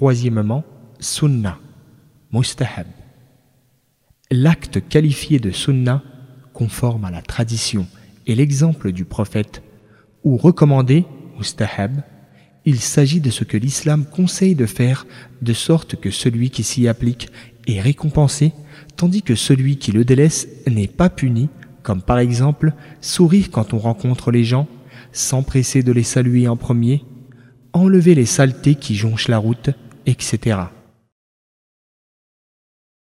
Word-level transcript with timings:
troisièmement, 0.00 0.64
sunnah, 0.98 1.58
mustahab. 2.32 2.86
L'acte 4.30 4.80
qualifié 4.88 5.38
de 5.38 5.50
sunnah, 5.50 6.02
conforme 6.54 7.04
à 7.04 7.10
la 7.10 7.20
tradition 7.20 7.86
et 8.26 8.34
l'exemple 8.34 8.92
du 8.92 9.04
prophète, 9.04 9.62
ou 10.24 10.38
recommandé, 10.38 11.04
mustahab, 11.36 12.00
il 12.64 12.80
s'agit 12.80 13.20
de 13.20 13.28
ce 13.28 13.44
que 13.44 13.58
l'islam 13.58 14.06
conseille 14.06 14.54
de 14.54 14.64
faire 14.64 15.06
de 15.42 15.52
sorte 15.52 15.96
que 15.96 16.10
celui 16.10 16.48
qui 16.48 16.62
s'y 16.62 16.88
applique 16.88 17.28
est 17.66 17.82
récompensé, 17.82 18.52
tandis 18.96 19.20
que 19.20 19.34
celui 19.34 19.76
qui 19.76 19.92
le 19.92 20.06
délaisse 20.06 20.48
n'est 20.66 20.86
pas 20.86 21.10
puni, 21.10 21.50
comme 21.82 22.00
par 22.00 22.20
exemple 22.20 22.72
sourire 23.02 23.50
quand 23.50 23.74
on 23.74 23.78
rencontre 23.78 24.30
les 24.30 24.44
gens, 24.44 24.66
s'empresser 25.12 25.82
de 25.82 25.92
les 25.92 26.04
saluer 26.04 26.48
en 26.48 26.56
premier, 26.56 27.04
enlever 27.74 28.14
les 28.14 28.24
saletés 28.24 28.76
qui 28.76 28.94
jonchent 28.94 29.28
la 29.28 29.36
route, 29.36 29.68
etc. 30.06 30.70